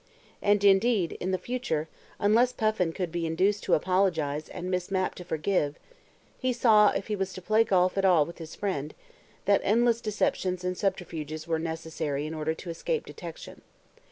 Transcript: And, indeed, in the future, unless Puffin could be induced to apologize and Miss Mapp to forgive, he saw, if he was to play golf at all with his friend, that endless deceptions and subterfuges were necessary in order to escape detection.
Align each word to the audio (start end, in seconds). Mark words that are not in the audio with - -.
And, 0.41 0.63
indeed, 0.63 1.15
in 1.19 1.29
the 1.29 1.37
future, 1.37 1.87
unless 2.17 2.51
Puffin 2.51 2.91
could 2.91 3.11
be 3.11 3.27
induced 3.27 3.63
to 3.65 3.75
apologize 3.75 4.49
and 4.49 4.71
Miss 4.71 4.89
Mapp 4.89 5.13
to 5.13 5.23
forgive, 5.23 5.77
he 6.39 6.51
saw, 6.51 6.89
if 6.89 7.05
he 7.05 7.15
was 7.15 7.31
to 7.33 7.39
play 7.43 7.63
golf 7.63 7.99
at 7.99 8.03
all 8.03 8.25
with 8.25 8.39
his 8.39 8.55
friend, 8.55 8.95
that 9.45 9.61
endless 9.63 10.01
deceptions 10.01 10.63
and 10.63 10.75
subterfuges 10.75 11.45
were 11.47 11.59
necessary 11.59 12.25
in 12.25 12.33
order 12.33 12.55
to 12.55 12.71
escape 12.71 13.05
detection. 13.05 13.61